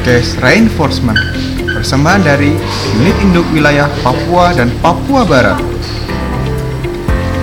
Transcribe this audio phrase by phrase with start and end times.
[0.00, 1.20] podcast Reinforcement
[1.76, 2.56] persembahan dari
[2.96, 5.60] Unit Induk Wilayah Papua dan Papua Barat.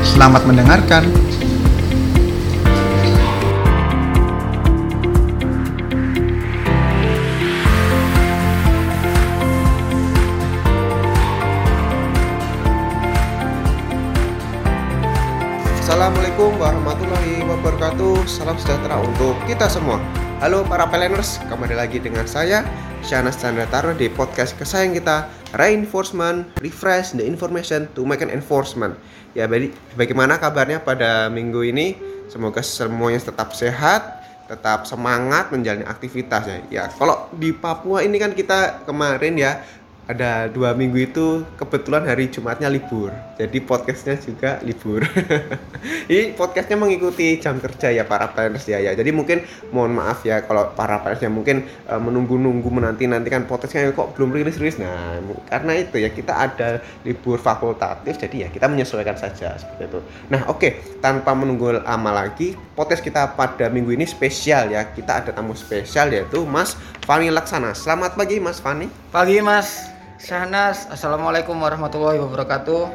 [0.01, 1.05] Selamat mendengarkan.
[15.77, 20.01] Assalamualaikum warahmatullahi wabarakatuh Salam sejahtera untuk kita semua
[20.37, 22.61] Halo para peleners, kembali lagi dengan saya
[23.01, 25.25] Syahnas Chandra Taro di podcast kesayang kita
[25.57, 28.93] Reinforcement, Refresh the Information to Make an Enforcement
[29.33, 29.49] Ya
[29.97, 31.97] bagaimana kabarnya pada minggu ini
[32.29, 36.57] Semoga semuanya tetap sehat tetap semangat menjalani aktivitas ya.
[36.71, 39.59] Ya, kalau di Papua ini kan kita kemarin ya
[40.07, 45.03] ada dua minggu itu kebetulan hari Jumatnya libur, jadi podcastnya juga libur.
[46.11, 48.95] ini podcastnya mengikuti jam kerja ya para planners ya ya.
[48.95, 49.43] Jadi mungkin
[49.75, 54.31] mohon maaf ya kalau para planners yang mungkin eh, menunggu-nunggu menanti nantikan podcastnya kok belum
[54.31, 54.79] rilis-rilis.
[54.79, 55.19] Nah
[55.51, 59.99] karena itu ya kita ada libur fakultatif, jadi ya kita menyesuaikan saja seperti itu.
[60.31, 64.87] Nah oke tanpa menunggu lama lagi podcast kita pada minggu ini spesial ya.
[64.87, 67.75] Kita ada tamu spesial yaitu Mas Fani Laksana.
[67.75, 68.87] Selamat pagi Mas Fani.
[69.11, 72.89] Pagi Mas Syahnas, Assalamualaikum warahmatullahi wabarakatuh.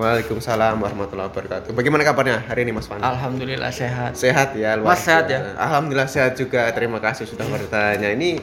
[0.00, 1.76] Waalaikumsalam warahmatullahi wabarakatuh.
[1.76, 3.04] Bagaimana kabarnya hari ini Mas Fani?
[3.04, 4.16] Alhamdulillah sehat.
[4.16, 5.52] Sehat ya, luar Mas sehat ya?
[5.60, 6.64] Alhamdulillah sehat juga.
[6.72, 8.08] Terima kasih sudah bertanya.
[8.16, 8.40] Ini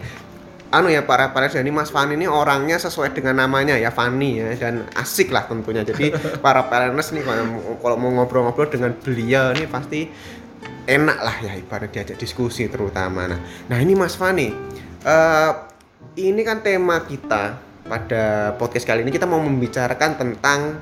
[0.70, 4.54] anu ya para para ini Mas Fani ini orangnya sesuai dengan namanya ya Fani ya
[4.54, 5.82] dan asik lah tentunya.
[5.82, 6.14] Jadi
[6.46, 10.06] para parents nih kalau, kalau mau ngobrol-ngobrol dengan beliau ini pasti
[10.86, 13.26] enak lah ya ibarat diajak diskusi terutama.
[13.26, 14.54] Nah, nah ini Mas Fani,
[15.10, 15.52] eh,
[16.22, 20.82] ini kan tema kita pada podcast kali ini kita mau membicarakan tentang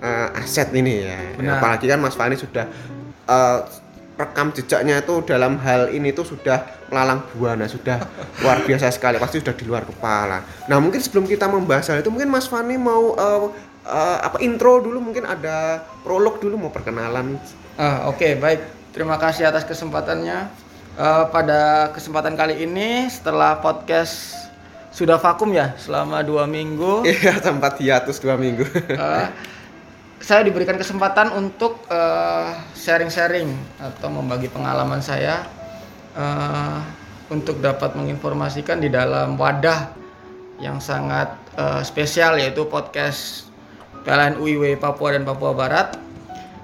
[0.00, 1.20] eh, aset ini ya.
[1.36, 1.58] Benar.
[1.60, 2.66] Apalagi kan Mas Fani sudah
[3.28, 3.58] eh,
[4.18, 8.02] rekam jejaknya itu dalam hal ini tuh sudah melalang buana, sudah
[8.42, 10.42] luar biasa sekali, pasti sudah di luar kepala.
[10.66, 13.40] Nah mungkin sebelum kita membahas hal itu, mungkin Mas Fani mau eh,
[13.86, 17.38] eh, apa intro dulu, mungkin ada prolog dulu mau perkenalan.
[17.78, 20.68] Ah, Oke baik, terima kasih atas kesempatannya.
[20.98, 24.34] Eh, pada kesempatan kali ini setelah podcast
[24.98, 28.66] sudah vakum ya selama dua minggu, Iya sempat hiatus dua minggu.
[28.90, 29.28] eh,
[30.18, 33.46] saya diberikan kesempatan untuk eh, sharing-sharing
[33.78, 35.46] atau membagi pengalaman saya
[36.18, 36.78] eh,
[37.30, 39.94] untuk dapat menginformasikan di dalam wadah
[40.58, 43.46] yang sangat eh, spesial yaitu podcast
[44.02, 45.94] PLN UIW Papua dan Papua Barat.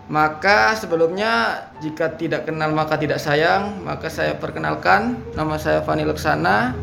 [0.05, 6.77] Maka sebelumnya jika tidak kenal maka tidak sayang, maka saya perkenalkan nama saya Fani Leksana.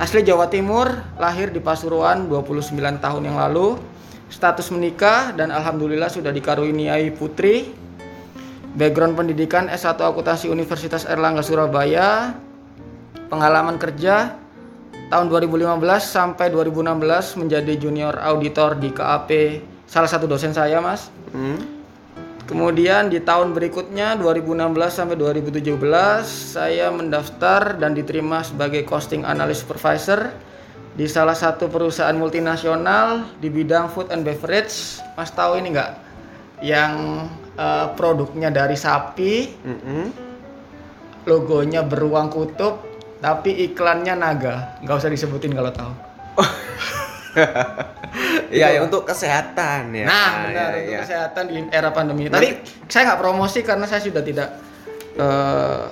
[0.00, 0.88] Asli Jawa Timur,
[1.20, 2.72] lahir di Pasuruan 29
[3.04, 3.76] tahun yang lalu.
[4.32, 7.76] Status menikah dan alhamdulillah sudah dikaruniai putri.
[8.80, 12.32] Background pendidikan S1 Akuntansi Universitas Erlangga Surabaya.
[13.28, 14.40] Pengalaman kerja
[15.12, 15.68] tahun 2015
[16.00, 19.28] sampai 2016 menjadi junior auditor di KAP
[19.84, 21.12] salah satu dosen saya, Mas.
[21.36, 21.79] Hmm?
[22.50, 25.70] Kemudian di tahun berikutnya 2016 sampai 2017
[26.26, 30.34] saya mendaftar dan diterima sebagai costing analyst supervisor
[30.98, 34.98] di salah satu perusahaan multinasional di bidang food and beverage.
[35.14, 35.92] Mas tahu ini nggak?
[36.58, 36.94] Yang
[37.54, 40.04] eh, produknya dari sapi, Mm-mm.
[41.30, 42.82] logonya beruang kutub,
[43.22, 44.74] tapi iklannya naga.
[44.82, 45.92] Nggak usah disebutin kalau tahu.
[48.50, 50.04] Iya ya, untuk kesehatan ya.
[50.10, 51.00] Nah, Ah, benar ya, untuk ya.
[51.06, 52.26] kesehatan di era pandemi.
[52.26, 52.58] Tapi
[52.90, 54.48] saya nggak promosi karena saya sudah tidak
[55.14, 55.82] eh,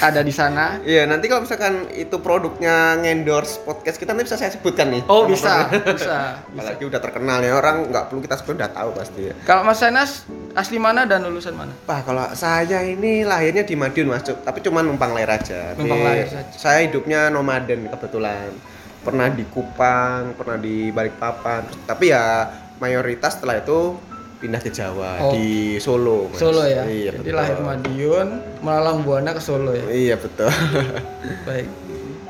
[0.00, 0.80] ada di sana.
[0.80, 5.04] Iya, nanti kalau misalkan itu produknya ngendorse podcast kita nanti bisa saya sebutkan nih.
[5.08, 6.40] Oh bisa, bisa.
[6.40, 9.34] Apalagi udah terkenal ya orang nggak perlu kita sebut udah tahu pasti ya.
[9.44, 11.72] Kalau Mas Sanas asli mana dan lulusan mana?
[11.84, 15.76] Pak, kalau saya ini lahirnya di Madiun Mas, tapi cuma numpang lahir aja.
[15.76, 16.52] Numpang lahir saja.
[16.56, 18.52] Saya hidupnya nomaden kebetulan.
[19.00, 23.96] Pernah di Kupang, pernah di Balikpapan, tapi ya mayoritas setelah itu
[24.36, 25.32] pindah ke Jawa Oh.
[25.32, 26.28] di Solo.
[26.28, 26.36] Mas.
[26.36, 26.84] Solo ya.
[26.84, 27.36] Iya, Jadi betul.
[27.36, 28.28] lahir Madiun,
[28.60, 29.84] melalang buana ke Solo ya.
[29.86, 30.48] Iya betul.
[31.48, 31.68] Baik.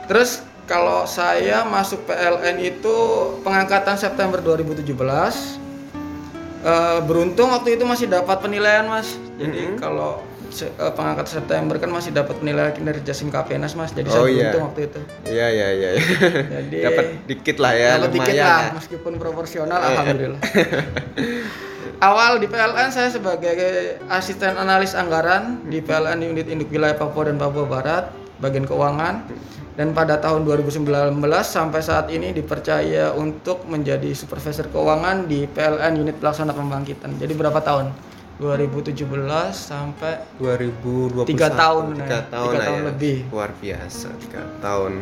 [0.07, 2.97] Terus kalau saya masuk PLN itu
[3.43, 5.59] pengangkatan September 2017.
[6.61, 9.17] Eh, beruntung waktu itu masih dapat penilaian mas.
[9.35, 10.30] Jadi kalau se- eh,
[10.77, 13.95] pengangkatan September kan masih dapat penilaian kinerja Simkapenas mas.
[13.95, 14.37] Jadi Oh, saya iya.
[14.51, 15.01] beruntung waktu itu.
[15.31, 15.91] Iya iya iya.
[15.95, 16.03] iya.
[16.61, 18.75] Jadi Dapat dikit lah ya, dapat dikit lah ya.
[18.75, 20.41] meskipun proporsional alhamdulillah
[22.11, 23.55] awal di PLN saya sebagai
[24.09, 28.05] asisten analis anggaran di PLN unit induk wilayah Papua dan Papua Barat
[28.41, 29.29] bagian keuangan
[29.77, 30.89] dan pada tahun 2019
[31.45, 37.61] sampai saat ini dipercaya untuk menjadi supervisor keuangan di PLN unit pelaksana pembangkitan jadi berapa
[37.61, 37.93] tahun
[38.41, 39.05] 2017
[39.53, 42.21] sampai 2021 Tiga tahun, tiga ya.
[42.27, 42.87] tahun, Tiga tahun ya.
[42.89, 43.17] lebih.
[43.29, 44.93] luar biasa tiga tahun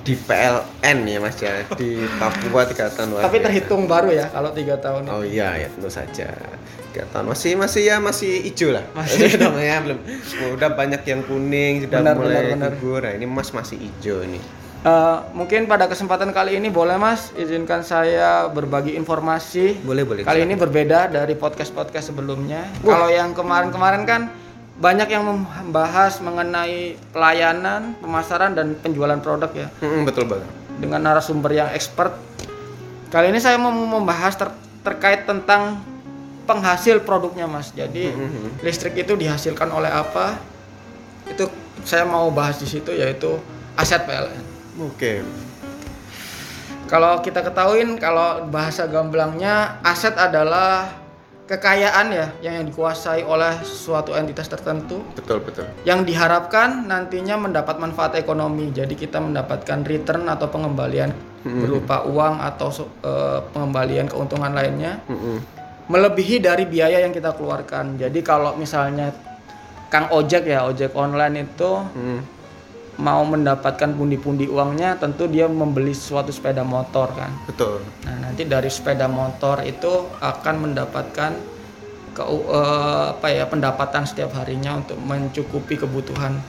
[0.00, 3.46] di PLN ya Mas ya di Papua tiga tahun luar Tapi biasa.
[3.50, 5.02] terhitung baru ya kalau tiga tahun.
[5.08, 6.30] Oh iya ya tentu saja
[6.88, 9.34] tiga tahun masih masih ya masih hijau lah Masih.
[9.34, 9.98] Dong, ya belum
[10.54, 12.72] udah banyak yang kuning sudah Benar, mulai benar, benar.
[12.78, 14.38] gugur nah, ini Mas masih hijau ini
[14.86, 19.82] Eh, mungkin pada kesempatan kali ini boleh Mas izinkan saya berbagi informasi.
[19.82, 22.62] boleh boleh Kali ini berbeda dari podcast-podcast sebelumnya.
[22.86, 22.94] Wah.
[22.94, 24.30] Kalau yang kemarin-kemarin kan
[24.78, 30.46] banyak yang membahas mengenai pelayanan, pemasaran dan penjualan produk ya Mm-mm, betul banget
[30.78, 32.14] dengan narasumber yang expert.
[33.10, 34.54] Kali ini saya mau membahas ter-
[34.86, 35.82] terkait tentang
[36.46, 37.74] penghasil produknya Mas.
[37.74, 38.62] Jadi Mhm.
[38.62, 40.38] listrik itu dihasilkan oleh apa?
[41.26, 41.50] Itu
[41.82, 43.34] saya mau bahas di situ yaitu
[43.74, 44.45] aset PLN.
[44.80, 45.12] Oke
[46.86, 50.86] Kalau kita ketahuin kalau bahasa gamblangnya aset adalah
[51.50, 58.14] kekayaan ya yang dikuasai oleh suatu entitas tertentu betul betul yang diharapkan nantinya mendapat manfaat
[58.14, 58.70] ekonomi.
[58.70, 61.10] Jadi kita mendapatkan return atau pengembalian
[61.42, 62.70] berupa uang atau
[63.02, 65.02] eh, pengembalian keuntungan lainnya
[65.86, 67.98] melebihi dari biaya yang kita keluarkan.
[67.98, 69.14] Jadi kalau misalnya
[69.86, 72.20] Kang ojek ya, ojek online itu Mm.
[72.96, 77.32] Mau mendapatkan pundi-pundi uangnya tentu dia membeli suatu sepeda motor kan.
[77.44, 81.32] betul Nah, nanti dari sepeda motor itu akan mendapatkan
[82.16, 86.40] ke eh, apa ya pendapatan setiap harinya untuk mencukupi kebutuhan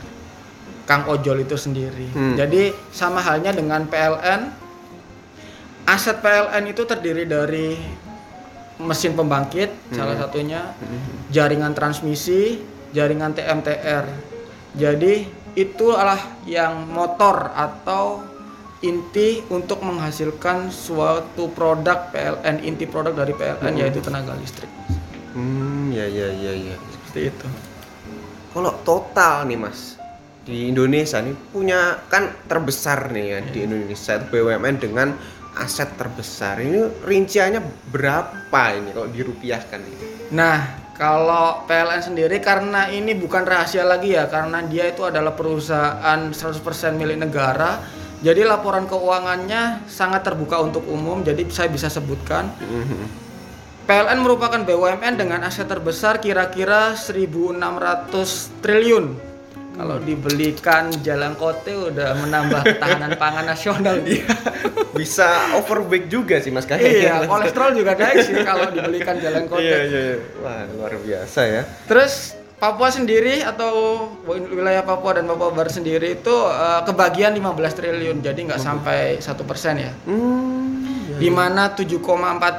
[0.88, 2.08] Kang ojol itu sendiri.
[2.16, 2.40] Hmm.
[2.40, 4.66] Jadi sama halnya dengan PLN.
[5.84, 7.76] Aset PLN itu terdiri dari
[8.80, 10.76] mesin pembangkit salah satunya,
[11.32, 12.60] jaringan transmisi,
[12.96, 14.06] jaringan TMTR.
[14.76, 18.22] Jadi itu adalah yang motor atau
[18.86, 24.70] inti untuk menghasilkan suatu produk PLN inti produk dari PLN yaitu tenaga listrik.
[25.34, 26.76] Hmm ya ya ya ya.
[26.78, 27.48] Seperti itu.
[28.54, 29.98] Kalau total nih Mas
[30.46, 35.18] di Indonesia nih punya kan terbesar nih ya di Indonesia itu BUMN dengan
[35.58, 36.62] aset terbesar.
[36.62, 39.80] Ini rinciannya berapa ini kalau dirupiahkan?
[39.82, 40.06] Ini
[40.38, 46.34] nah kalau PLN sendiri karena ini bukan rahasia lagi ya karena dia itu adalah perusahaan
[46.34, 47.80] 100% milik negara
[48.26, 52.50] jadi laporan keuangannya sangat terbuka untuk umum jadi saya bisa sebutkan
[53.88, 57.56] PLN merupakan BUMN dengan aset terbesar kira-kira 1.600
[58.60, 59.27] triliun.
[59.78, 64.26] Kalau dibelikan jalan kote udah menambah ketahanan pangan nasional dia.
[64.98, 69.62] bisa overweight juga sih Mas iya, kayaknya kolesterol juga naik sih kalau dibelikan jalan kote.
[69.62, 70.18] iya iya iya.
[70.42, 76.34] wah luar biasa ya Terus Papua sendiri atau wilayah Papua dan Papua Barat sendiri itu
[76.50, 79.94] eh, kebagian 15 triliun, jadi nggak sampai satu persen ya.
[80.10, 80.58] hmm
[81.18, 81.98] di mana 7,4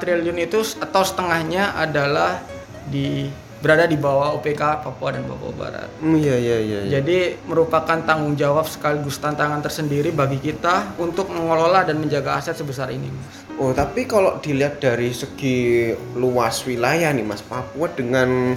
[0.03, 2.43] triliun itu atau setengahnya adalah
[2.91, 5.89] di berada di bawah OPK Papua dan Papua Barat.
[5.99, 6.91] Hmm, iya iya iya iya.
[6.99, 12.95] Jadi merupakan tanggung jawab sekaligus tantangan tersendiri bagi kita untuk mengelola dan menjaga aset sebesar
[12.95, 13.11] ini.
[13.11, 13.49] Mas.
[13.59, 18.55] Oh, tapi kalau dilihat dari segi luas wilayah nih Mas Papua dengan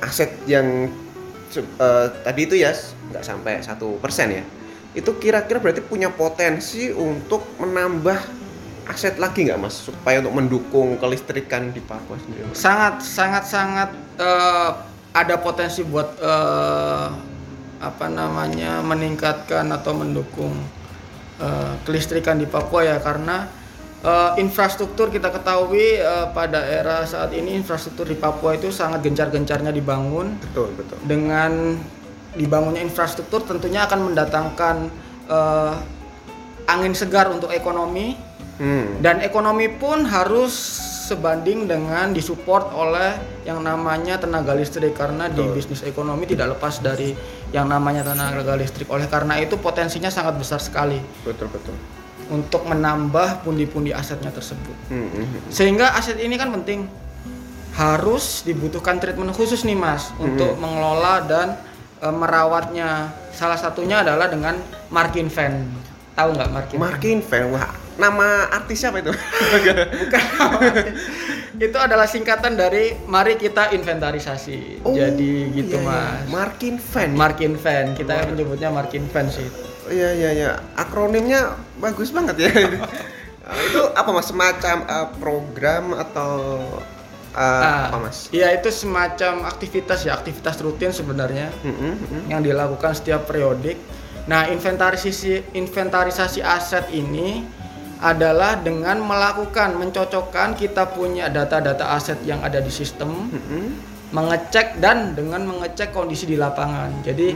[0.00, 0.88] aset yang
[1.56, 2.72] eh, tadi itu ya
[3.12, 4.44] nggak sampai satu persen ya,
[4.96, 8.37] itu kira-kira berarti punya potensi untuk menambah
[8.88, 12.48] aset lagi nggak Mas supaya untuk mendukung kelistrikan di Papua sendiri?
[12.56, 14.70] Sangat sangat sangat eh,
[15.12, 17.06] ada potensi buat eh,
[17.78, 20.56] apa namanya meningkatkan atau mendukung
[21.38, 23.46] eh, kelistrikan di Papua ya karena
[24.02, 29.70] eh, infrastruktur kita ketahui eh, pada era saat ini infrastruktur di Papua itu sangat gencar-gencarnya
[29.70, 30.96] dibangun Betul betul.
[31.04, 31.76] dengan
[32.34, 34.76] dibangunnya infrastruktur tentunya akan mendatangkan
[35.28, 35.74] eh,
[36.68, 38.27] angin segar untuk ekonomi
[38.58, 38.98] Hmm.
[38.98, 40.50] dan ekonomi pun harus
[41.08, 43.16] sebanding dengan disupport oleh
[43.48, 45.54] yang namanya tenaga listrik karena di Betul.
[45.56, 47.16] bisnis ekonomi tidak lepas dari
[47.54, 51.72] yang namanya tenaga listrik oleh karena itu potensinya sangat besar sekali Betul betul.
[52.28, 55.40] untuk menambah pundi-pundi asetnya tersebut Hmm, hmm, hmm.
[55.54, 56.90] sehingga aset ini kan penting
[57.78, 61.54] harus dibutuhkan treatment khusus nih mas untuk mengelola dan
[62.02, 64.58] e, merawatnya salah satunya adalah dengan
[64.90, 65.62] markin fan
[66.18, 66.82] tahu nggak markin fan?
[66.82, 69.10] Markin fan, wah nama artis siapa itu?
[69.10, 69.76] bukan
[71.66, 76.22] itu adalah singkatan dari mari kita inventarisasi Oh, jadi gitu iya, iya.
[76.22, 77.10] mas Markin fan.
[77.12, 79.46] markin fan kita menyebutnya markin fan sih
[79.88, 80.50] Iya iya iya.
[80.76, 82.52] Akronimnya bagus banget ya.
[82.52, 84.28] Uh, itu apa mas?
[84.28, 86.32] Semacam uh, program atau
[87.32, 88.28] uh, Ah, apa mas?
[88.28, 92.22] Iya itu semacam aktivitas ya aktivitas rutin sebenarnya Mm-mm, mm-mm.
[92.28, 93.80] yang dilakukan setiap periodik.
[94.28, 97.48] Nah, inventarisasi inventarisasi aset ini
[97.98, 103.64] adalah dengan melakukan mencocokkan kita punya data-data aset yang ada di sistem, Mm-mm.
[104.14, 107.02] mengecek dan dengan mengecek kondisi di lapangan.
[107.02, 107.34] Jadi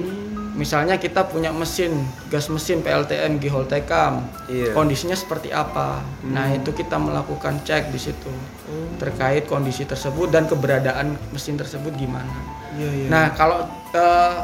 [0.52, 4.21] misalnya kita punya mesin gas mesin PLTM Giholtekam
[4.52, 4.76] Iya.
[4.76, 8.28] kondisinya seperti apa nah itu kita melakukan cek di situ
[9.00, 12.28] terkait kondisi tersebut dan keberadaan mesin tersebut gimana
[12.76, 13.07] Iya, iya.
[13.09, 13.64] nah kalau
[13.97, 14.37] eh,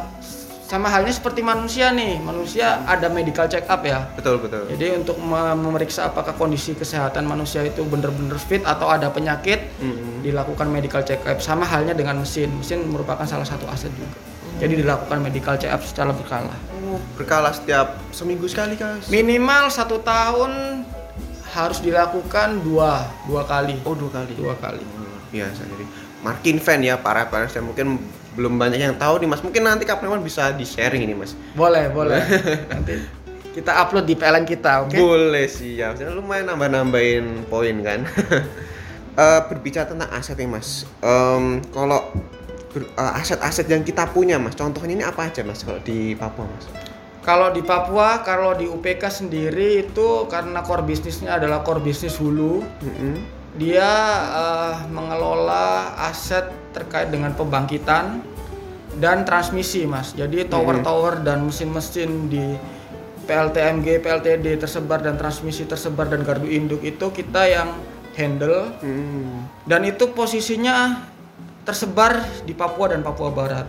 [0.68, 2.20] sama halnya seperti manusia nih.
[2.20, 4.04] Manusia ada medical check up ya.
[4.12, 4.68] Betul betul.
[4.68, 10.20] jadi untuk me- memeriksa apakah kondisi kesehatan manusia itu benar-benar fit atau ada penyakit Mm-mm.
[10.20, 11.40] dilakukan medical check up.
[11.40, 12.52] Sama halnya dengan mesin.
[12.52, 14.12] Mesin merupakan salah satu aset juga.
[14.60, 16.52] Jadi dilakukan medical check up secara berkala.
[16.84, 19.00] Oh, berkala setiap seminggu sekali kan?
[19.08, 20.84] minimal satu tahun
[21.48, 23.80] harus dilakukan dua dua kali.
[23.88, 24.37] Oh dua kali.
[24.37, 24.84] dua kali.
[24.84, 25.84] Luar biasa jadi.
[26.20, 28.02] Markin fan ya para parents yang mungkin
[28.38, 29.42] belum banyak yang tahu nih mas.
[29.42, 31.35] Mungkin nanti kapan bisa di sharing ini mas.
[31.59, 32.23] Boleh boleh.
[32.71, 32.95] Nanti
[33.50, 34.95] kita upload di PLN kita oke?
[34.95, 35.99] Boleh siap.
[35.99, 38.07] Lumayan nambah nambahin poin kan?
[39.18, 40.87] Eh, berbicara tentang aset nih mas.
[41.02, 42.07] Em, kalau
[42.78, 46.71] eh, aset-aset yang kita punya mas contohnya ini apa aja mas kalau di Papua mas?
[47.26, 52.62] Kalau di Papua, kalau di UPK sendiri itu karena core bisnisnya adalah core bisnis hulu,
[52.62, 53.18] Mm-mm.
[53.59, 53.90] dia
[54.30, 58.20] eh, mengelola aset terkait dengan pembangkitan
[58.98, 60.12] dan transmisi, Mas.
[60.12, 62.44] Jadi tower-tower dan mesin-mesin di
[63.28, 67.68] PLTMG, PLTD tersebar dan transmisi tersebar dan gardu induk itu kita yang
[68.16, 69.46] handle Hmm.
[69.68, 71.06] dan itu posisinya
[71.62, 73.68] tersebar di Papua dan Papua Barat.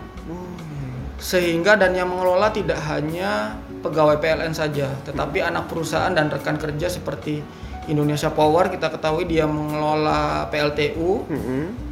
[1.19, 6.87] Sehingga dan yang mengelola tidak hanya pegawai PLN saja, tetapi anak perusahaan dan rekan kerja
[6.87, 7.43] seperti
[7.91, 11.88] Indonesia Power kita ketahui dia mengelola PLTU, Mm-mm.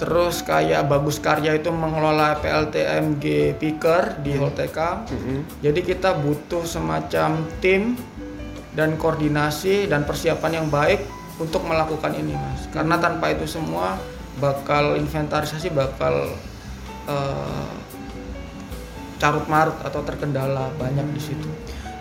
[0.00, 5.04] Terus kayak Bagus Karya itu mengelola PLTMG Piker di Holteka.
[5.04, 5.44] Mm-mm.
[5.60, 8.00] Jadi kita butuh semacam tim
[8.72, 11.04] dan koordinasi dan persiapan yang baik
[11.36, 12.64] untuk melakukan ini, Mas.
[12.72, 14.00] Karena tanpa itu semua
[14.40, 16.32] bakal inventarisasi bakal
[17.04, 17.72] eh,
[19.20, 21.48] carut marut atau terkendala banyak di situ.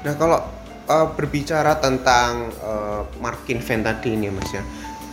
[0.08, 0.40] Nah kalau
[0.88, 4.64] uh, berbicara tentang uh, markin van tadi ini mas ya,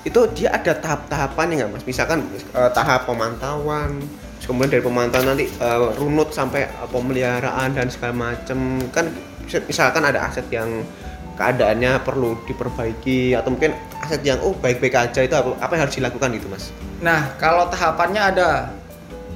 [0.06, 1.82] itu dia ada tahap-tahapannya nggak mas?
[1.82, 2.22] Misalkan
[2.54, 3.98] uh, tahap pemantauan,
[4.38, 9.10] terus kemudian dari pemantauan nanti uh, runut sampai uh, pemeliharaan dan segala macam kan
[9.42, 10.86] mis- misalkan ada aset yang
[11.34, 15.96] keadaannya perlu diperbaiki atau mungkin aset yang oh baik-baik aja itu apa, apa yang harus
[15.98, 16.70] dilakukan gitu mas?
[17.02, 18.72] Nah, kalau tahapannya ada,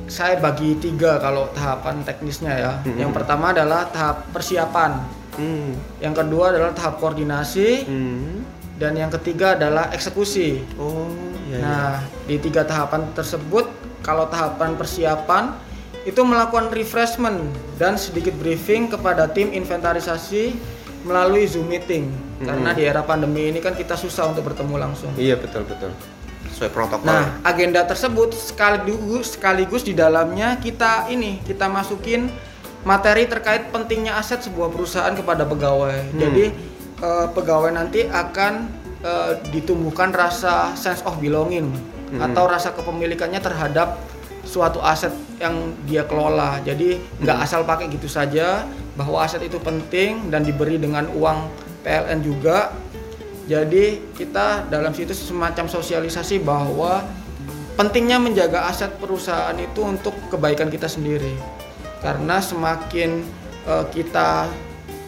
[0.09, 2.73] saya bagi tiga kalau tahapan teknisnya ya.
[2.87, 2.95] Mhm.
[3.05, 5.73] Yang pertama adalah tahap persiapan, Hmm.
[5.99, 8.43] yang kedua adalah tahap koordinasi, Hmm.
[8.81, 10.65] Dan yang ketiga adalah eksekusi.
[10.81, 11.05] Oh
[11.53, 11.53] iya.
[11.53, 11.59] iya.
[11.61, 11.93] Nah,
[12.25, 13.69] di tiga tahapan tersebut,
[14.01, 15.53] kalau tahapan persiapan
[16.09, 20.57] itu melakukan refreshment dan sedikit briefing kepada tim inventarisasi
[21.05, 22.09] melalui Zoom meeting.
[22.41, 25.13] Karena di era pandemi ini kan kita susah untuk bertemu langsung.
[25.21, 25.93] Iya betul betul.
[26.57, 27.05] Sesuai protokol.
[27.05, 32.33] Nah, agenda tersebut sekaligus sekaligus di dalamnya kita ini kita masukin
[32.81, 36.17] materi terkait pentingnya aset sebuah perusahaan kepada pegawai.
[36.17, 36.70] Jadi
[37.01, 38.69] eh, pegawai nanti akan
[39.03, 41.73] eh, ditumbuhkan rasa sense of belonging
[42.11, 43.95] atau rasa kepemilikannya terhadap
[44.43, 46.59] suatu aset yang dia kelola.
[46.67, 48.67] Jadi nggak asal pakai gitu saja
[48.99, 51.47] bahwa aset itu penting dan diberi dengan uang
[51.87, 52.75] PLN juga
[53.51, 57.03] jadi kita dalam situ semacam sosialisasi bahwa
[57.75, 61.35] pentingnya menjaga aset perusahaan itu untuk kebaikan kita sendiri.
[61.99, 63.27] Karena semakin
[63.67, 64.47] eh, kita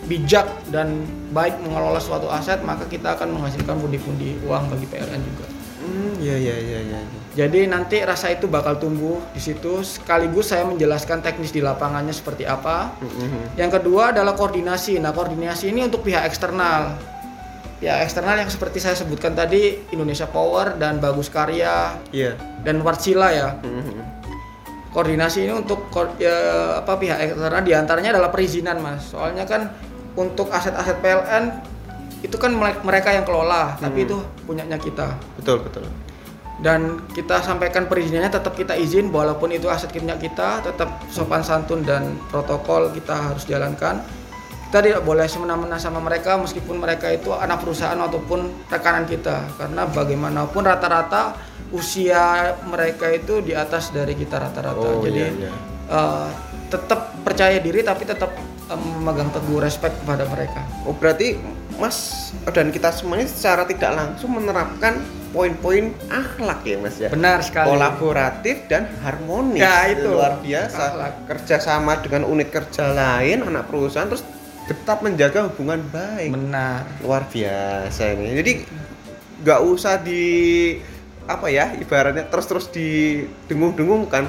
[0.06, 5.47] bijak dan baik mengelola suatu aset, maka kita akan menghasilkan pundi-pundi uang bagi PLN juga.
[5.82, 7.00] Hmm, iya iya iya iya.
[7.02, 7.21] iya.
[7.32, 9.80] Jadi nanti rasa itu bakal tumbuh di situ.
[9.80, 12.92] Sekaligus saya menjelaskan teknis di lapangannya seperti apa.
[13.00, 13.56] Mhm.
[13.56, 15.00] Yang kedua adalah koordinasi.
[15.00, 16.92] Nah, koordinasi ini untuk pihak eksternal.
[17.80, 22.37] Pihak eksternal yang seperti saya sebutkan tadi Indonesia Power dan Bagus Karya Iya.
[22.62, 23.56] dan Wartsila ya.
[23.64, 24.23] Mhm.
[24.92, 25.88] Koordinasi ini untuk
[26.21, 26.37] ya,
[26.85, 29.09] apa pihak eksternal di antaranya adalah perizinan mas.
[29.09, 29.73] Soalnya kan
[30.14, 31.45] untuk aset-aset PLN
[32.23, 34.14] itu kan mere- mereka yang kelola, tapi itu
[34.47, 35.19] punyanya kita.
[35.35, 35.85] Betul betul.
[36.62, 41.83] Dan kita sampaikan perizinannya tetap kita izin walaupun itu aset punya kita, tetap sopan santun
[41.83, 43.99] dan protokol kita harus jalankan.
[44.71, 49.85] Kita tidak boleh semena-mena sama mereka meskipun mereka itu anak perusahaan ataupun rekanan kita karena
[49.90, 51.37] bagaimanapun rata-rata
[51.75, 54.81] usia mereka itu di atas dari kita rata-rata.
[54.81, 55.52] Oh, Jadi iya, iya.
[55.92, 56.28] eh,
[56.73, 58.33] tetap percaya diri tapi tetap
[58.71, 60.62] memegang teguh respect kepada mereka.
[60.87, 61.37] Oh berarti
[61.81, 65.02] Mas dan kita semuanya secara tidak langsung menerapkan
[65.33, 67.09] poin-poin akhlak ya Mas ya.
[67.09, 67.73] Benar sekali.
[67.73, 69.64] Kolaboratif dan harmonis.
[69.64, 70.12] Ya, itu.
[70.12, 70.78] luar biasa.
[70.92, 71.12] Akhlak.
[71.26, 74.23] Kerjasama dengan unit kerja lain, anak perusahaan terus
[74.69, 76.31] tetap menjaga hubungan baik.
[76.31, 76.87] Benar.
[77.02, 78.37] luar biasa ini.
[78.38, 78.52] Jadi
[79.42, 80.23] nggak usah di
[81.26, 84.28] apa ya ibaratnya terus-terus didengung-dengungkan.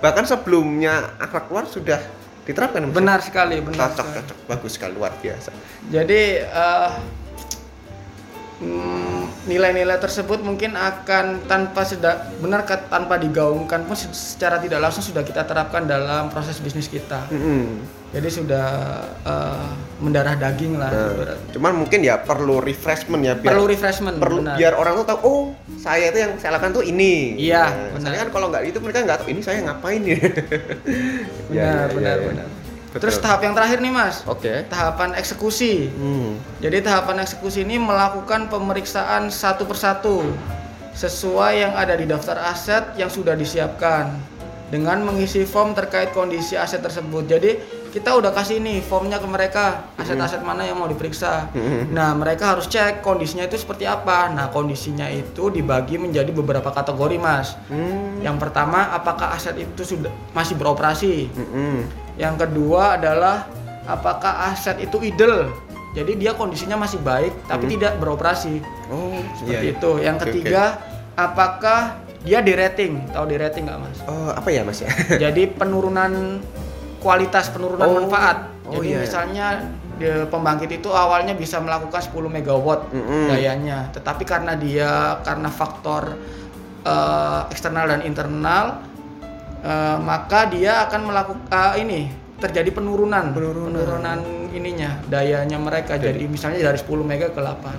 [0.00, 2.00] Bahkan sebelumnya akhlak luar sudah
[2.44, 2.94] diterapkan Mas?
[2.94, 3.90] Benar sekali, benar.
[3.92, 4.16] cocok sekali.
[4.20, 5.50] cocok bagus sekali luar biasa
[5.88, 6.22] Jadi
[8.60, 15.04] mm, nilai-nilai tersebut mungkin akan tanpa seda, benar tanpa digaungkan pun se- secara tidak langsung
[15.04, 17.28] sudah kita terapkan dalam proses bisnis kita.
[17.28, 18.03] Mm-mm.
[18.14, 18.66] Jadi sudah
[19.20, 19.66] eh,
[19.98, 20.86] mendarah daging lah.
[20.86, 21.38] Nah, ibarat.
[21.50, 24.54] cuman mungkin ya perlu refreshment ya biar Perlu refreshment, perlu benar.
[24.54, 25.42] biar orang tuh tahu oh
[25.76, 28.14] saya itu yang saya lakukan tuh ini Iya, Nah, benar.
[28.16, 30.30] kan kalau nggak itu mereka nggak tahu ini saya ngapain ya Benar,
[31.50, 32.28] Ya, ya, benar, ya, ya.
[32.28, 32.48] benar.
[32.86, 33.00] Betul.
[33.00, 35.90] Terus tahap yang terakhir nih mas, oke tahapan eksekusi.
[35.90, 36.38] Hmm.
[36.60, 40.22] Jadi tahapan eksekusi ini melakukan pemeriksaan satu persatu
[40.92, 44.14] sesuai yang ada di daftar aset yang sudah disiapkan
[44.70, 47.26] dengan mengisi form terkait kondisi aset tersebut.
[47.26, 47.58] Jadi
[47.94, 51.46] kita udah kasih nih formnya ke mereka aset-aset mana yang mau diperiksa.
[51.54, 51.94] Mhm.
[51.94, 54.34] Nah mereka harus cek kondisinya itu seperti apa.
[54.34, 57.54] Nah kondisinya itu dibagi menjadi beberapa kategori mas.
[57.70, 58.18] Hmm.
[58.18, 61.30] Yang pertama apakah aset itu sudah masih beroperasi.
[62.18, 63.46] Yang kedua adalah
[63.86, 65.54] apakah aset itu idle.
[65.94, 67.72] Jadi dia kondisinya masih baik tapi Hmm.
[67.78, 68.58] tidak beroperasi.
[68.90, 69.72] oh Seperti iya, iya.
[69.78, 69.90] itu.
[70.02, 70.62] Yang ketiga,
[71.14, 73.06] apakah dia di rating?
[73.14, 73.98] Tahu di rating nggak, Mas?
[74.10, 76.42] oh apa ya mas ya Jadi penurunan
[77.04, 78.00] kualitas, penurunan Oh.
[78.00, 78.48] manfaat.
[78.64, 78.98] Oh, Jadi iya.
[78.98, 79.46] misalnya
[79.94, 83.28] di pembangkit itu awalnya bisa melakukan 10 megawatt Mm-mm.
[83.28, 86.16] dayanya, tetapi karena dia karena faktor
[86.82, 88.80] eh, eksternal dan internal
[89.60, 94.18] eh, maka dia akan melakukan ini terjadi penurunan Penurunan.
[94.50, 97.72] ininya dayanya mereka jadi, Jadi- misalnya dari 10 mega ke 8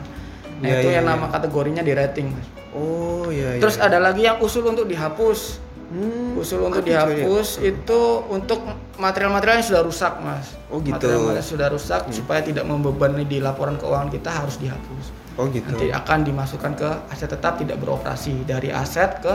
[0.56, 1.14] nah Iya, itu iya, yang iya.
[1.14, 2.48] nama kategorinya di rating Mas.
[2.72, 6.34] oh iya iya terus ada lagi yang usul untuk dihapus Hmm.
[6.42, 7.06] usul untuk itu ya?
[7.06, 8.02] dihapus itu
[8.34, 8.58] untuk
[8.98, 10.98] material-material yang sudah rusak mas Oh, gitu.
[10.98, 15.06] material-material yang sudah rusak supaya tidak membebani di laporan keuangan kita harus dihapus
[15.38, 19.34] oh gitu nanti akan dimasukkan ke aset tetap tidak beroperasi dari aset ke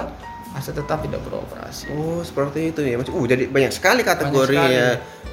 [0.50, 3.06] aset tetap tidak beroperasi Oh seperti itu ya mas.
[3.06, 4.74] Uh jadi banyak sekali kategori Banyak sekali.
[4.74, 4.88] ya.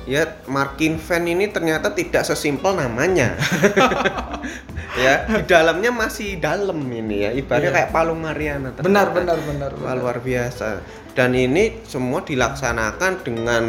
[0.07, 3.35] Ya marking fan ini ternyata tidak sesimpel namanya.
[5.03, 7.31] ya di dalamnya masih dalam ini ya.
[7.33, 7.75] Ibaratnya Iya.
[7.75, 8.69] kayak palung Mariana.
[8.71, 8.85] ternyata.
[8.85, 9.95] benar benar benar, benar.
[9.95, 10.79] luar biasa.
[11.11, 13.63] Dan ini semua dilaksanakan dengan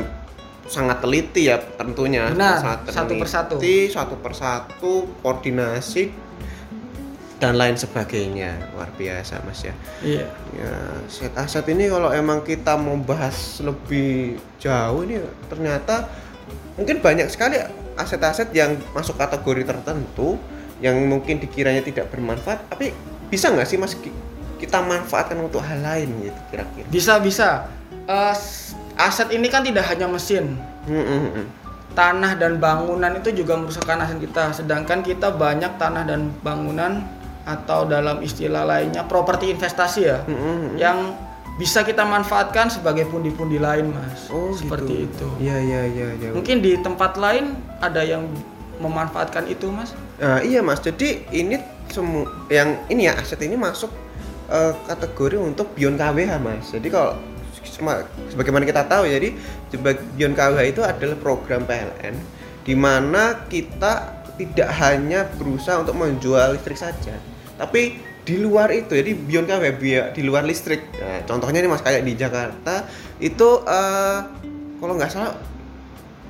[0.69, 2.29] sangat teliti ya tentunya.
[2.29, 3.55] Benar, Sangat satu persatu.
[3.89, 6.29] satu persatu, koordinasi
[7.39, 8.59] dan lain sebagainya.
[8.75, 9.75] Luar biasa mas ya.
[10.03, 10.75] iya Ya,
[11.07, 16.11] set aset ini kalau emang kita mau bahas lebih jauh ini ternyata
[16.75, 17.59] mungkin banyak sekali
[17.95, 20.39] aset-aset yang masuk kategori tertentu
[20.79, 22.95] yang mungkin dikiranya tidak bermanfaat, tapi
[23.27, 24.15] bisa nggak sih mas ki-
[24.59, 26.87] kita manfaatkan untuk hal lain gitu kira-kira?
[26.87, 27.49] bisa bisa
[28.09, 30.57] Eh, s- aset ini kan tidak hanya mesin
[30.89, 31.47] hmm, hmm.
[31.93, 37.05] tanah dan bangunan itu juga merupakan aset kita sedangkan kita banyak tanah dan bangunan
[37.49, 40.99] atau dalam istilah lainnya properti investasi ya Hmm, hmm, yang
[41.57, 45.27] bisa kita manfaatkan sebagai pundi-pundi lain mas Oh, seperti gitu.
[45.27, 46.07] itu Iya iya iya.
[46.15, 46.31] iya.
[46.31, 48.29] mungkin di tempat lain ada yang
[48.77, 51.57] memanfaatkan itu mas Nah, iya mas, jadi ini
[51.89, 53.89] semua yang ini ya aset ini masuk
[54.47, 56.67] eh, kategori untuk Beyond KWH mas.
[56.69, 57.15] Jadi kalau
[58.35, 59.31] sebagaimana kita tahu, jadi
[60.15, 62.15] Beyond KWH itu adalah program PLN
[62.63, 67.15] di mana kita tidak hanya berusaha untuk menjual listrik saja,
[67.59, 69.49] tapi di luar itu, jadi Beyond
[69.81, 70.85] bi- di luar listrik.
[71.01, 72.85] Nah, contohnya nih mas kayak di Jakarta
[73.19, 74.19] itu eh,
[74.79, 75.35] kalau nggak salah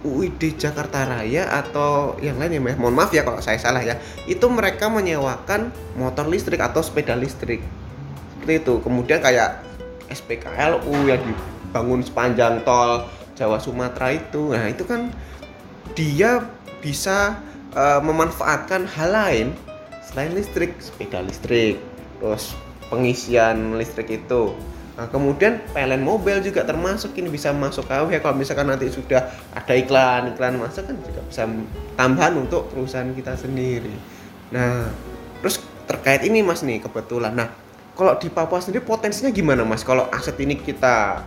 [0.07, 2.79] UID Jakarta Raya atau yang lain ya Mas.
[2.79, 3.99] mohon maaf ya kalau saya salah ya
[4.31, 7.59] itu mereka menyewakan motor listrik atau sepeda listrik
[8.39, 9.59] seperti itu kemudian kayak
[10.07, 15.11] SPKLU yang dibangun sepanjang tol Jawa Sumatera itu nah itu kan
[15.99, 16.47] dia
[16.79, 17.35] bisa
[17.75, 19.47] eh, memanfaatkan hal lain
[20.09, 21.77] selain listrik sepeda listrik
[22.19, 22.57] terus
[22.89, 24.57] pengisian listrik itu
[24.99, 29.71] Nah, kemudian PLN Mobile juga termasuk ini bisa masuk KW kalau misalkan nanti sudah ada
[29.79, 31.47] iklan iklan masuk kan juga bisa
[31.95, 33.95] tambahan untuk perusahaan kita sendiri.
[34.51, 34.91] Nah,
[35.39, 37.31] terus terkait ini Mas nih kebetulan.
[37.31, 37.47] Nah,
[37.95, 41.23] kalau di Papua sendiri potensinya gimana Mas kalau aset ini kita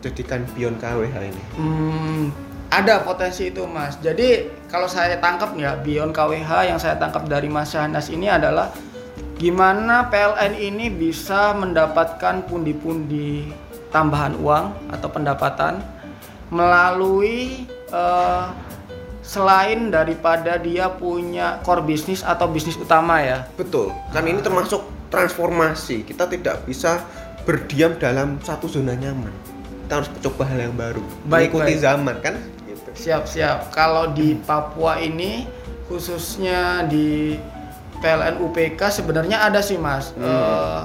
[0.00, 1.42] jadikan Beyond KWH ini?
[1.60, 2.32] Hmm,
[2.72, 4.00] ada potensi itu mas.
[4.00, 8.74] Jadi kalau saya tangkap ya Beyond KWH yang saya tangkap dari Mas Syahnas ini adalah
[9.38, 13.54] gimana PLN ini bisa mendapatkan pundi-pundi
[13.94, 15.78] tambahan uang atau pendapatan
[16.50, 18.44] melalui eh,
[19.22, 23.46] selain daripada dia punya core bisnis atau bisnis utama ya.
[23.54, 26.02] Betul, kan ini termasuk transformasi.
[26.02, 26.98] Kita tidak bisa
[27.46, 29.30] berdiam dalam satu zona nyaman.
[29.86, 31.84] Kita harus mencoba hal yang baru, Baik, mengikuti baik.
[31.86, 32.34] zaman kan.
[32.94, 33.74] Siap siap.
[33.74, 35.44] Kalau di Papua ini
[35.90, 37.36] khususnya di
[38.00, 40.24] PLN UPK sebenarnya ada sih mas Hmm.
[40.24, 40.82] Eh,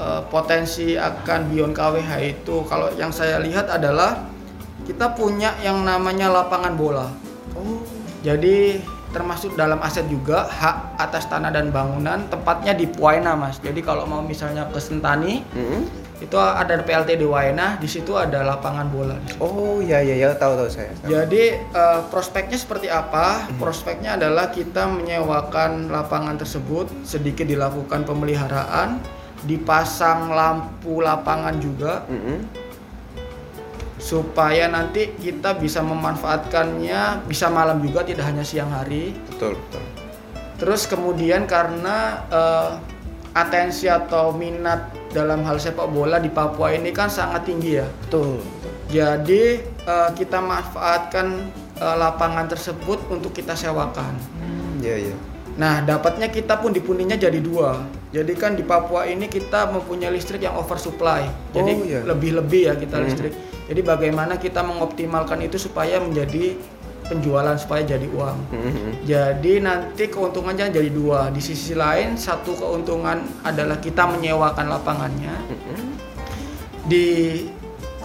[0.00, 2.64] eh, potensi akan Beyond KWH itu.
[2.64, 4.30] Kalau yang saya lihat adalah
[4.86, 7.06] kita punya yang namanya lapangan bola.
[7.54, 7.84] Oh.
[8.20, 13.58] Jadi termasuk dalam aset juga hak atas tanah dan bangunan tempatnya di Puaina mas.
[13.58, 15.82] Jadi kalau mau misalnya ke Sentani Mm-mm.
[16.20, 19.16] Itu ada PLT di Waina, di situ ada lapangan bola.
[19.40, 20.92] Oh iya iya ya tahu tahu saya.
[21.08, 23.48] Jadi eh, prospeknya seperti apa?
[23.56, 29.00] Prospeknya adalah kita menyewakan lapangan tersebut, sedikit dilakukan pemeliharaan,
[29.48, 32.44] dipasang lampu lapangan juga Mm-mm.
[33.96, 39.16] supaya nanti kita bisa memanfaatkannya bisa malam juga tidak hanya siang hari.
[39.32, 39.84] Betul betul.
[40.60, 42.70] Terus kemudian karena eh,
[43.32, 47.86] atensi atau minat dalam hal sepak bola di Papua ini kan sangat tinggi ya.
[48.06, 48.38] Betul.
[48.86, 54.14] Jadi eh, kita manfaatkan eh, lapangan tersebut untuk kita sewakan.
[54.80, 55.16] Iya iya.
[55.60, 57.84] Nah, dapatnya kita pun dipundinya jadi dua.
[58.10, 61.26] Jadi kan di Papua ini kita mempunyai listrik yang oversupply.
[61.52, 62.00] Jadi Oh, iya.
[62.06, 63.04] lebih-lebih ya kita Hmm.
[63.04, 63.34] listrik.
[63.68, 66.58] Jadi bagaimana kita mengoptimalkan itu supaya menjadi
[67.10, 68.38] penjualan supaya jadi uang.
[68.54, 68.90] Mm-mm.
[69.02, 71.34] Jadi nanti keuntungannya jadi dua.
[71.34, 75.34] Di sisi lain satu keuntungan adalah kita menyewakan lapangannya.
[75.50, 75.82] Mm-mm.
[76.86, 77.06] Di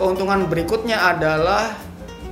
[0.01, 1.77] keuntungan berikutnya adalah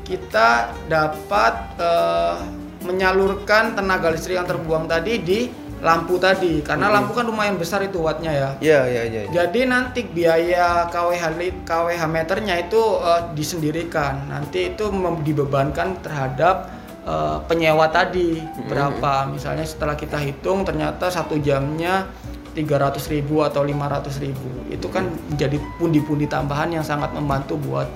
[0.02, 2.36] kita dapat eh,
[2.84, 5.40] menyalurkan tenaga listrik yang terbuang tadi di
[5.84, 6.94] lampu tadi karena Mhm.
[6.96, 8.50] lampu kan lumayan besar itu wattnya ya.
[8.64, 9.22] Iya iya iya.
[9.28, 9.32] iya.
[9.44, 11.24] Jadi nanti biaya KWH
[11.68, 14.32] KWH meternya itu eh, disendirikan.
[14.32, 14.88] Nanti itu
[15.22, 16.72] dibebankan terhadap
[17.04, 19.28] eh, penyewa tadi berapa.
[19.28, 22.08] Misalnya setelah kita hitung ternyata satu jamnya
[22.56, 24.50] 300.000 ribu atau 500.000 ribu.
[24.72, 27.92] Itu kan menjadi pundi-pundi tambahan yang sangat membantu buat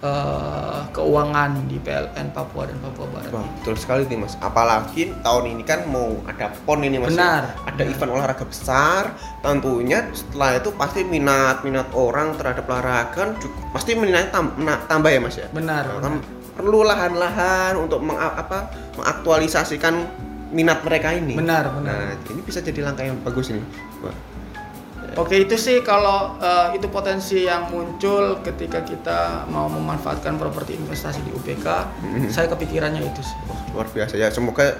[0.00, 3.30] eh, keuangan di PLN Papua dan Papua Barat.
[3.30, 4.38] Wah, betul sekali nih mas.
[4.38, 7.10] Apalagi tahun ini kan mau ada pon ini mas.
[7.10, 7.18] ya.
[7.18, 7.92] Benar, Ada benar.
[7.92, 9.02] event olahraga besar.
[9.38, 15.08] Tentunya setelah itu pasti minat minat orang terhadap olahraga kan ju- pasti minatnya tam- tambah
[15.08, 15.50] ya mas ya.
[15.50, 15.82] Benar.
[15.88, 16.14] Nah, kan
[16.54, 19.94] perlu lahan-lahan untuk meng- apa mengaktualisasikan
[20.48, 21.34] minat mereka ini.
[21.34, 22.14] Benar, benar.
[22.14, 23.60] Nah, ini bisa jadi langkah yang bagus ini.
[24.00, 24.14] Wah.
[25.14, 31.22] Oke itu sih kalau eh, itu potensi yang muncul ketika kita mau memanfaatkan properti investasi
[31.22, 31.66] di UPK,
[32.02, 32.28] Mhm.
[32.28, 33.36] saya kepikirannya itu sih.
[33.46, 34.28] Wah, luar biasa ya.
[34.28, 34.76] Semoga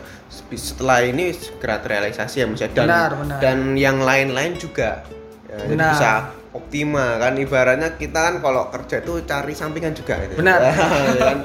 [0.50, 2.68] setelah ini segera terrealisasi ya Mas ya.
[2.68, 3.38] Dan, Benar, benar.
[3.40, 5.06] dan yang lain-lain juga.
[5.46, 5.92] Ya, jadi Benar.
[5.92, 6.10] bisa
[6.48, 10.40] optimal kan ibaratnya kita kan kalau kerja itu cari sampingan juga gitu.
[10.40, 10.58] Benar.
[11.16, 11.38] Ya kan?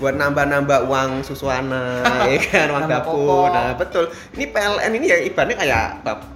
[0.00, 2.00] Buat nambah-nambah uang susuana
[2.32, 4.08] ya kan uang dapur nah betul.
[4.34, 5.86] Ini PLN ini ya ibaratnya kayak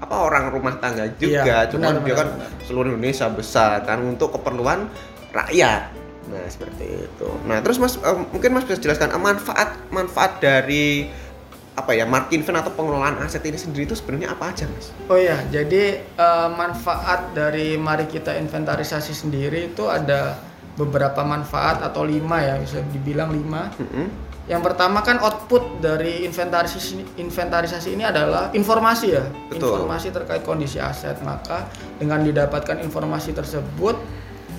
[0.04, 1.42] apa orang rumah tangga juga.
[1.42, 2.48] Iya, cuma benar, dia benar, kan benar.
[2.68, 4.86] seluruh Indonesia besar kan untuk keperluan
[5.32, 5.90] rakyat.
[6.28, 7.28] Nah seperti itu.
[7.48, 11.08] Nah terus mas eh, mungkin mas bisa jelaskan eh, manfaat manfaat dari
[11.74, 14.94] apa ya market event atau pengelolaan aset ini sendiri itu sebenarnya apa aja mas?
[15.10, 20.38] Oh ya, jadi eh, manfaat dari mari kita inventarisasi sendiri itu ada
[20.74, 23.70] beberapa manfaat atau lima ya bisa dibilang lima.
[23.78, 24.06] Mm-mm.
[24.44, 29.80] Yang pertama kan output dari inventarisasi inventarisasi ini adalah informasi ya, Betul.
[29.80, 31.16] informasi terkait kondisi aset.
[31.24, 31.64] Maka
[31.96, 33.96] dengan didapatkan informasi tersebut,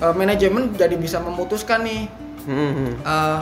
[0.01, 2.09] eh, manajemen jadi bisa memutuskan nih
[2.49, 2.97] Mm-mm.
[3.05, 3.39] eh,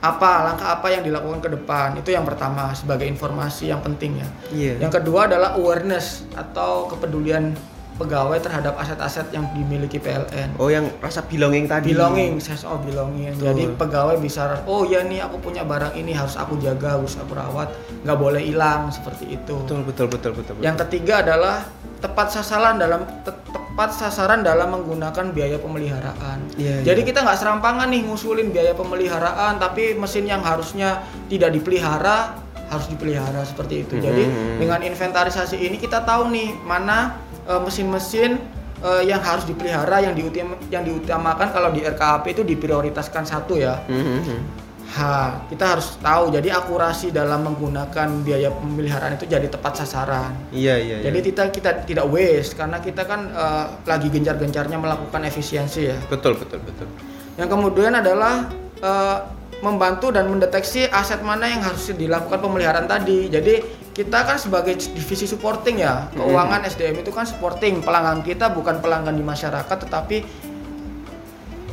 [0.00, 1.98] apa langkah apa yang dilakukan ke depan.
[1.98, 4.28] Itu yang pertama sebagai informasi yang penting ya.
[4.54, 7.52] iya Yang kedua adalah awareness atau kepedulian
[8.00, 10.56] pegawai terhadap aset-aset yang dimiliki PLN.
[10.56, 13.36] oh yang rasa belonging tadi Belonging, sense of belonging.
[13.36, 13.44] Betul.
[13.52, 17.36] Jadi pegawai bisa, oh ya nih aku punya barang ini harus aku jaga, harus aku
[17.36, 17.68] rawat,
[18.00, 19.52] nggak boleh hilang seperti itu.
[19.60, 20.64] betul betul betul betul, betul.
[20.64, 21.68] Yang ketiga adalah
[22.00, 26.40] tepat sasaran dalam te- tepat sasaran dalam menggunakan biaya pemeliharaan.
[26.56, 27.08] Iya, Jadi iya.
[27.12, 32.32] kita nggak serampangan nih ngusulin biaya pemeliharaan, tapi mesin yang harusnya tidak dipelihara
[32.70, 33.98] harus dipelihara seperti itu.
[33.98, 34.56] Jadi Mhm.
[34.56, 37.18] dengan inventarisasi ini kita tahu nih mana
[37.58, 38.38] mesin-mesin
[38.84, 43.82] eh, yang harus dipelihara yang diutim yang diutamakan kalau di RKAP itu diprioritaskan satu ya.
[43.90, 44.62] Mhm.
[44.90, 46.34] Ha, kita harus tahu.
[46.34, 50.34] Jadi akurasi dalam menggunakan biaya pemeliharaan itu jadi tepat sasaran.
[50.50, 51.06] iya iya iya.
[51.06, 55.98] Jadi kita kita tidak waste karena kita kan eh, lagi gencar-gencarnya melakukan efisiensi ya.
[56.10, 56.90] betul betul betul
[57.38, 58.50] Yang kemudian adalah
[58.82, 59.18] eh,
[59.62, 63.30] membantu dan mendeteksi aset mana yang harus dilakukan pemeliharaan tadi.
[63.30, 67.84] Jadi kita kan sebagai divisi supporting ya, keuangan SDM itu kan supporting.
[67.84, 70.24] Pelanggan kita bukan pelanggan di masyarakat tetapi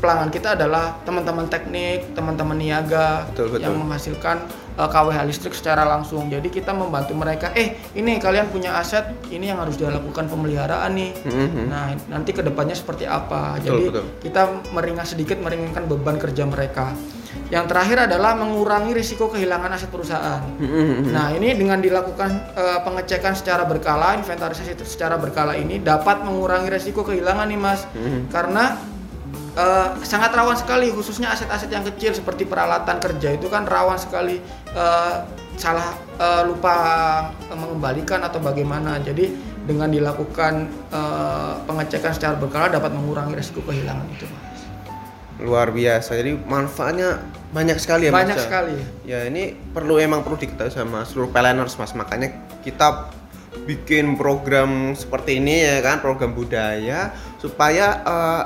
[0.03, 3.63] pelanggan kita adalah teman-teman teknik, teman-teman niaga Betul, betul.
[3.63, 4.43] yang menghasilkan
[4.75, 6.27] eh, KWH listrik secara langsung.
[6.27, 11.11] Jadi kita membantu mereka, eh ini kalian punya aset, ini yang harus dilakukan pemeliharaan nih.
[11.23, 11.63] Mhm.
[11.71, 13.55] Nah, nanti ke depannya seperti apa?
[13.57, 14.05] Betul, Jadi betul.
[14.19, 14.41] kita
[14.75, 16.91] meringan sedikit meringankan beban kerja mereka.
[17.47, 20.43] Yang terakhir adalah mengurangi risiko kehilangan aset perusahaan.
[20.59, 21.15] Mhm.
[21.15, 22.29] Nah, ini dengan dilakukan
[22.59, 27.87] eh, pengecekan secara berkala, inventarisasi secara berkala ini dapat mengurangi risiko kehilangan nih, Mas.
[27.95, 28.27] Mhm.
[28.27, 28.75] Karena
[29.55, 34.43] eh, sangat rawan sekali khususnya aset-aset yang kecil seperti peralatan kerja itu kan rawan sekali
[34.75, 35.15] eh,
[35.55, 36.75] salah eh, lupa
[37.55, 38.99] mengembalikan atau bagaimana.
[38.99, 40.53] Jadi dengan dilakukan
[40.91, 44.46] eh, pengecekan secara berkala dapat mengurangi resiko kehilangan itu, Mas.
[45.37, 47.21] Luar biasa jadi manfaatnya
[47.53, 48.43] banyak sekali ya Mas, Banyak ya?
[48.43, 48.75] sekali.
[49.07, 52.33] ya ini perlu emang perlu diketahui sama seluruh peleners mas makanya
[52.65, 53.07] kita
[53.63, 58.43] bikin program seperti ini ya kan program budaya supaya eh,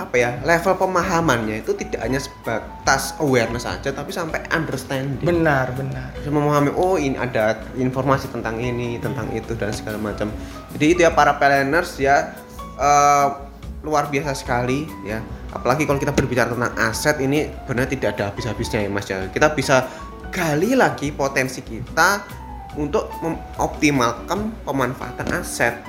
[0.00, 6.10] apa ya level pemahamannya itu tidak hanya sebatas awareness saja tapi sampai understanding Benar, benar.
[6.16, 10.32] bisa memahami oh ini ada informasi tentang ini tentang itu dan segala macam
[10.74, 12.34] jadi itu ya para peleners ya
[12.80, 13.28] eh,
[13.84, 15.20] luar biasa sekali ya
[15.52, 19.52] apalagi kalau kita berbicara tentang aset ini benar tidak ada habis-habisnya ya mas ya kita
[19.52, 19.86] bisa
[20.32, 22.24] gali lagi potensi kita
[22.80, 25.84] untuk mengoptimalkan pemanfaatan aset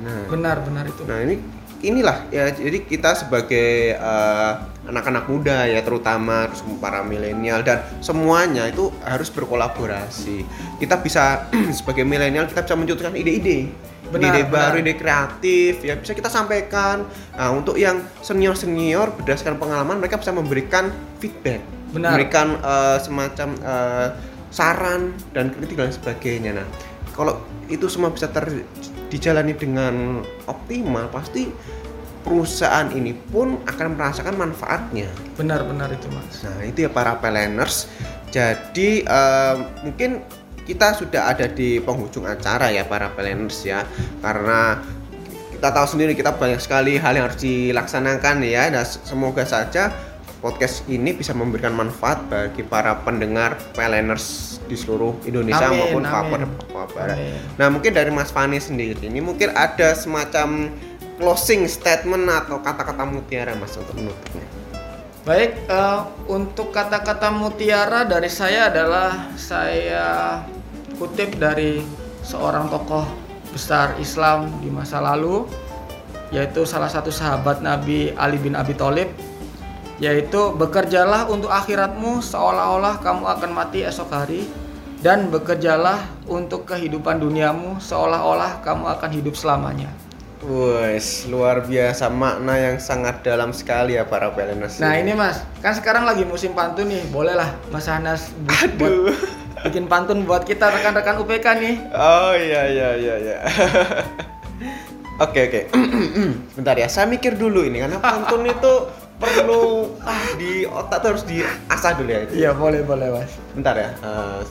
[0.00, 1.04] nah Benar, benar itu.
[1.04, 1.36] Nah ini
[1.82, 4.52] inilah ya jadi kita sebagai eh,
[4.86, 10.46] anak-anak muda ya terutama terus para milenial dan semuanya itu harus berkolaborasi.
[10.78, 11.46] Kita bisa
[11.78, 13.70] sebagai milenial kita bisa menunjukkan ide-ide.
[14.12, 14.84] Benar, ide baru, benar.
[14.84, 17.08] ide kreatif ya bisa kita sampaikan.
[17.32, 22.12] Nah, untuk yang senior-senior berdasarkan pengalaman mereka bisa memberikan feedback, Benar.
[22.12, 24.08] memberikan eh, semacam eh,
[24.52, 26.60] saran dan kritik dan sebagainya.
[26.60, 26.66] Nah,
[27.16, 27.40] kalau
[27.72, 28.68] itu semua bisa ter
[29.08, 31.48] dijalani dengan optimal pasti
[32.24, 35.10] perusahaan ini pun akan merasakan manfaatnya.
[35.34, 36.44] Benar, benar itu, Mas.
[36.46, 37.88] Nah, itu ya para peleners.
[38.32, 40.20] Jadi eh, mungkin
[40.62, 43.82] kita sudah ada di penghujung acara ya para peleners ya.
[44.22, 44.78] Karena
[45.52, 48.70] kita tahu sendiri kita banyak sekali hal yang harus dilaksanakan ya.
[48.70, 49.90] Dan semoga saja
[50.42, 56.02] podcast ini bisa memberikan manfaat bagi para pendengar peleners di seluruh Indonesia Amin, maupun.
[56.02, 57.16] Papua Papua Barat.
[57.16, 57.38] Amin.
[57.54, 60.74] Nah, mungkin dari Mas Fani sendiri ini mungkin ada semacam
[61.22, 64.42] closing statement atau kata-kata mutiara Mas untuk menutupnya.
[65.22, 70.42] Baik, eh, untuk kata-kata mutiara dari saya adalah saya
[71.02, 71.82] kutip dari
[72.22, 73.02] seorang tokoh
[73.50, 75.50] besar Islam di masa lalu,
[76.30, 79.10] yaitu salah satu sahabat Nabi Ali bin Abi Thalib,
[79.98, 84.46] yaitu bekerjalah untuk akhiratmu seolah-olah kamu akan mati esok hari,
[85.02, 85.98] dan bekerjalah
[86.30, 89.90] untuk kehidupan duniamu seolah-olah kamu akan hidup selamanya.
[90.42, 94.78] Wes, luar biasa makna yang sangat dalam sekali ya para peleners.
[94.78, 99.41] Nah ini mas, kan sekarang lagi musim pantun nih, bolehlah Mas Hanas bu- buat.
[99.62, 101.76] Bikin pantun buat kita rekan-rekan UPK nih.
[101.94, 103.36] Oh iya iya iya iya.
[105.22, 105.60] Oke oke.
[106.58, 108.72] Bentar ya, saya mikir dulu ini karena pantun itu
[109.22, 112.20] perlu ah di otak tuh harus diasah dulu ya.
[112.32, 113.30] Iya boleh boleh mas.
[113.54, 113.90] Bentar ya.
[114.02, 114.42] eh.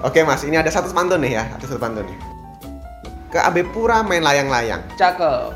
[0.00, 2.18] Oke mas, ini ada satu pantun nih ya, ada satu pantun nih.
[3.30, 4.82] Ke Abe Pura main layang-layang.
[4.98, 5.54] Cakep.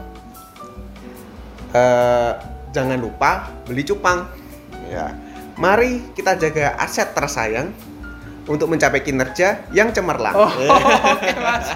[1.74, 2.32] Eh,
[2.70, 4.30] jangan lupa beli cupang.
[4.86, 5.10] Ya.
[5.54, 7.70] Mari kita jaga aset tersayang
[8.44, 10.34] untuk mencapai kinerja yang cemerlang.
[10.36, 10.50] Oh,
[11.14, 11.66] oke mas.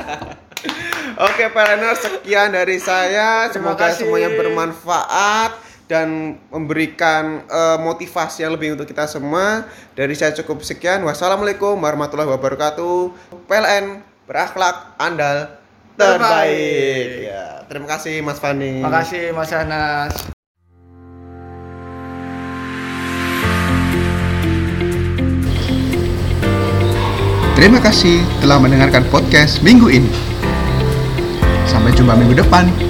[1.19, 3.51] Oke, Peleners, sekian dari saya.
[3.51, 4.07] Terima Semoga kasih.
[4.07, 5.51] semuanya bermanfaat
[5.91, 9.67] dan memberikan eh, motivasi yang lebih untuk kita semua.
[9.99, 11.03] Dari saya cukup sekian.
[11.03, 12.99] Wassalamualaikum warahmatullahi wabarakatuh.
[13.51, 15.59] PLN berakhlak andal
[15.99, 16.23] terbaik.
[16.23, 17.07] Terbaik.
[17.35, 18.79] Ya, terima kasih Mas Fani.
[18.79, 20.38] Makasih Mas Hanas.
[27.59, 30.07] Terima kasih telah mendengarkan podcast minggu ini.
[31.66, 32.88] Sampai jumpa minggu depan.